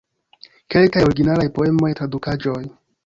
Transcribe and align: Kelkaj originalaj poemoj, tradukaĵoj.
Kelkaj 0.75 1.03
originalaj 1.09 1.45
poemoj, 1.59 1.93
tradukaĵoj. 2.01 2.59